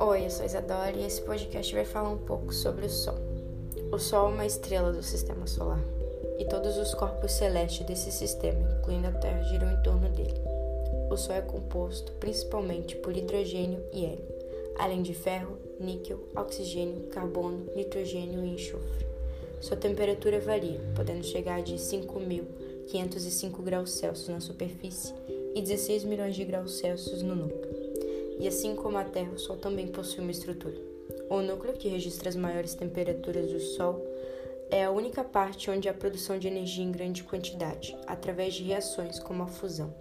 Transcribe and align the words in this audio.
Oi, 0.00 0.26
eu 0.26 0.30
sou 0.30 0.46
Isadora 0.46 0.92
e 0.96 1.04
esse 1.04 1.20
podcast 1.22 1.74
vai 1.74 1.84
falar 1.84 2.10
um 2.10 2.18
pouco 2.18 2.54
sobre 2.54 2.86
o 2.86 2.88
Sol. 2.88 3.16
O 3.90 3.98
Sol 3.98 4.28
é 4.28 4.32
uma 4.32 4.46
estrela 4.46 4.92
do 4.92 5.02
sistema 5.02 5.44
solar 5.48 5.82
e 6.38 6.44
todos 6.44 6.76
os 6.76 6.94
corpos 6.94 7.32
celestes 7.32 7.84
desse 7.84 8.12
sistema, 8.12 8.60
incluindo 8.78 9.08
a 9.08 9.10
Terra, 9.10 9.42
giram 9.42 9.72
em 9.72 9.82
torno 9.82 10.08
dele. 10.10 10.40
O 11.10 11.16
Sol 11.16 11.34
é 11.34 11.40
composto 11.40 12.12
principalmente 12.12 12.94
por 12.94 13.16
hidrogênio 13.16 13.82
e 13.92 14.04
hélio, 14.04 14.24
além 14.78 15.02
de 15.02 15.14
ferro, 15.14 15.58
níquel, 15.80 16.20
oxigênio, 16.36 17.08
carbono, 17.08 17.66
nitrogênio 17.74 18.44
e 18.44 18.54
enxofre. 18.54 19.04
Sua 19.60 19.76
temperatura 19.76 20.38
varia, 20.38 20.80
podendo 20.94 21.24
chegar 21.24 21.60
de 21.60 21.74
5.505 21.74 23.62
graus 23.62 23.90
Celsius 23.90 24.28
na 24.28 24.40
superfície 24.40 25.12
e 25.56 25.60
16 25.60 26.04
milhões 26.04 26.36
de 26.36 26.44
graus 26.44 26.78
Celsius 26.78 27.20
no 27.20 27.34
núcleo. 27.34 27.77
E 28.38 28.46
assim 28.46 28.76
como 28.76 28.98
a 28.98 29.04
Terra, 29.04 29.32
o 29.32 29.38
Sol 29.38 29.56
também 29.56 29.88
possui 29.88 30.20
uma 30.20 30.30
estrutura. 30.30 30.76
O 31.28 31.40
núcleo, 31.40 31.74
que 31.74 31.88
registra 31.88 32.28
as 32.28 32.36
maiores 32.36 32.74
temperaturas 32.74 33.50
do 33.50 33.60
Sol, 33.60 34.04
é 34.70 34.84
a 34.84 34.90
única 34.90 35.24
parte 35.24 35.70
onde 35.70 35.88
há 35.88 35.94
produção 35.94 36.38
de 36.38 36.46
energia 36.46 36.84
em 36.84 36.92
grande 36.92 37.24
quantidade, 37.24 37.96
através 38.06 38.54
de 38.54 38.64
reações 38.64 39.18
como 39.18 39.42
a 39.42 39.46
fusão. 39.46 39.92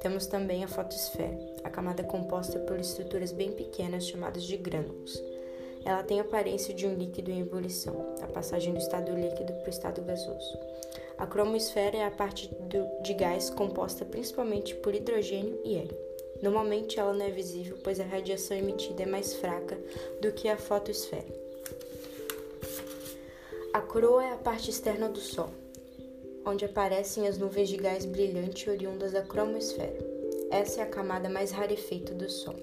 Temos 0.00 0.26
também 0.26 0.62
a 0.62 0.68
fotosfera, 0.68 1.36
a 1.64 1.70
camada 1.70 2.04
composta 2.04 2.58
por 2.60 2.78
estruturas 2.78 3.32
bem 3.32 3.50
pequenas 3.52 4.06
chamadas 4.06 4.44
de 4.44 4.56
grânulos. 4.56 5.20
Ela 5.84 6.02
tem 6.02 6.20
a 6.20 6.22
aparência 6.22 6.72
de 6.72 6.86
um 6.86 6.94
líquido 6.94 7.30
em 7.30 7.40
ebulição, 7.40 8.14
a 8.22 8.26
passagem 8.26 8.72
do 8.72 8.78
estado 8.78 9.12
líquido 9.12 9.52
para 9.54 9.66
o 9.66 9.70
estado 9.70 10.02
gasoso. 10.02 10.58
A 11.16 11.26
cromosfera 11.26 11.96
é 11.96 12.04
a 12.04 12.10
parte 12.10 12.48
do, 12.54 13.02
de 13.02 13.14
gás 13.14 13.50
composta 13.50 14.04
principalmente 14.04 14.74
por 14.76 14.94
hidrogênio 14.94 15.60
e 15.64 15.76
hélio. 15.76 16.07
Normalmente 16.42 16.98
ela 16.98 17.12
não 17.12 17.24
é 17.24 17.30
visível, 17.30 17.76
pois 17.82 17.98
a 17.98 18.04
radiação 18.04 18.56
emitida 18.56 19.02
é 19.02 19.06
mais 19.06 19.34
fraca 19.34 19.78
do 20.20 20.32
que 20.32 20.48
a 20.48 20.56
fotosfera. 20.56 21.26
A 23.72 23.80
coroa 23.80 24.24
é 24.24 24.32
a 24.32 24.36
parte 24.36 24.70
externa 24.70 25.08
do 25.08 25.20
Sol, 25.20 25.50
onde 26.44 26.64
aparecem 26.64 27.26
as 27.26 27.38
nuvens 27.38 27.68
de 27.68 27.76
gás 27.76 28.04
brilhante 28.04 28.70
oriundas 28.70 29.12
da 29.12 29.22
cromosfera. 29.22 29.98
Essa 30.50 30.80
é 30.80 30.84
a 30.84 30.88
camada 30.88 31.28
mais 31.28 31.50
rarefeita 31.50 32.14
do 32.14 32.30
Sol. 32.30 32.56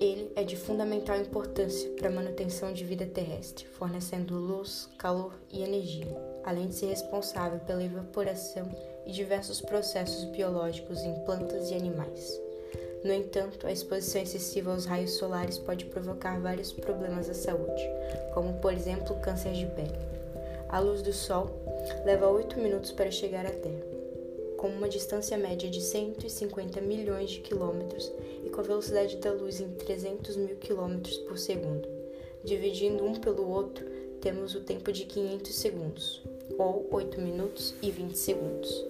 Ele 0.00 0.32
é 0.34 0.42
de 0.42 0.56
fundamental 0.56 1.16
importância 1.20 1.88
para 1.90 2.08
a 2.08 2.12
manutenção 2.12 2.72
de 2.72 2.84
vida 2.84 3.06
terrestre, 3.06 3.66
fornecendo 3.66 4.34
luz, 4.34 4.88
calor 4.98 5.32
e 5.52 5.62
energia, 5.62 6.08
além 6.44 6.68
de 6.68 6.74
ser 6.74 6.86
responsável 6.86 7.58
pela 7.60 7.84
evaporação 7.84 8.68
e 9.06 9.12
diversos 9.12 9.60
processos 9.60 10.24
biológicos 10.24 11.00
em 11.02 11.14
plantas 11.24 11.70
e 11.70 11.74
animais. 11.74 12.40
No 13.04 13.12
entanto, 13.12 13.66
a 13.66 13.72
exposição 13.72 14.22
excessiva 14.22 14.72
aos 14.72 14.84
raios 14.84 15.12
solares 15.12 15.58
pode 15.58 15.86
provocar 15.86 16.40
vários 16.40 16.72
problemas 16.72 17.28
à 17.28 17.34
saúde, 17.34 17.82
como 18.32 18.54
por 18.60 18.72
exemplo 18.72 19.20
câncer 19.20 19.52
de 19.52 19.66
pele. 19.66 19.98
A 20.68 20.78
luz 20.78 21.02
do 21.02 21.12
Sol 21.12 21.50
leva 22.04 22.28
8 22.28 22.58
minutos 22.58 22.92
para 22.92 23.10
chegar 23.10 23.44
à 23.44 23.50
Terra 23.50 23.92
com 24.62 24.68
uma 24.68 24.88
distância 24.88 25.36
média 25.36 25.68
de 25.68 25.80
150 25.80 26.80
milhões 26.80 27.32
de 27.32 27.40
quilômetros 27.40 28.12
e 28.46 28.48
com 28.48 28.60
a 28.60 28.62
velocidade 28.62 29.16
da 29.16 29.32
luz 29.32 29.60
em 29.60 29.68
300 29.68 30.36
mil 30.36 30.54
quilômetros 30.54 31.18
por 31.18 31.36
segundo. 31.36 31.88
Dividindo 32.44 33.04
um 33.04 33.16
pelo 33.16 33.50
outro, 33.50 33.84
temos 34.20 34.54
o 34.54 34.60
tempo 34.60 34.92
de 34.92 35.04
500 35.04 35.52
segundos, 35.52 36.22
ou 36.58 36.88
8 36.90 37.20
minutos 37.20 37.74
e 37.82 37.90
20 37.90 38.16
segundos. 38.16 38.86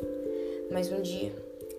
Mas 0.70 0.90
um 0.90 1.02
dia, 1.02 1.32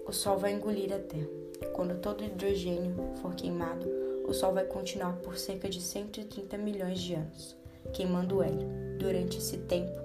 o 0.08 0.12
Sol 0.12 0.38
vai 0.38 0.53
engolir 0.53 0.94
a 0.94 1.00
Terra. 1.00 1.28
Quando 1.73 2.00
todo 2.00 2.22
o 2.22 2.26
hidrogênio 2.26 2.94
for 3.22 3.34
queimado, 3.34 3.88
o 4.28 4.34
Sol 4.34 4.54
vai 4.54 4.66
continuar 4.66 5.14
por 5.17 5.38
cerca 5.38 5.70
de 5.70 5.81
130 5.81 6.58
milhões 6.58 7.00
de 7.00 7.16
anos, 7.16 7.55
queimando 7.94 8.38
o 8.38 8.44
hélio. 8.44 8.67
Durante 8.98 9.38
esse 9.38 9.58
tempo, 9.58 9.99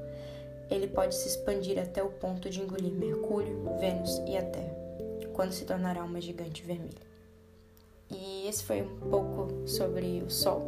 ele 0.70 0.86
pode 0.86 1.14
se 1.14 1.28
expandir 1.28 1.78
até 1.78 2.02
o 2.02 2.10
ponto 2.10 2.50
de 2.50 2.60
engolir 2.60 2.92
Mercúrio, 2.92 3.76
Vênus 3.78 4.20
e 4.26 4.36
a 4.36 4.42
Terra, 4.42 4.76
quando 5.32 5.52
se 5.52 5.64
tornará 5.64 6.02
uma 6.04 6.20
gigante 6.20 6.62
vermelha. 6.62 7.08
E 8.10 8.48
esse 8.48 8.64
foi 8.64 8.82
um 8.82 9.10
pouco 9.10 9.66
sobre 9.66 10.22
o 10.26 10.30
Sol, 10.30 10.62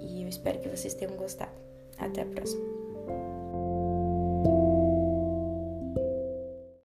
e 0.00 0.22
eu 0.22 0.28
espero 0.28 0.60
que 0.60 0.68
vocês 0.68 0.94
tenham 0.94 1.16
gostado. 1.16 1.52
Até 1.98 2.22
a 2.22 2.26
próxima! 2.26 2.77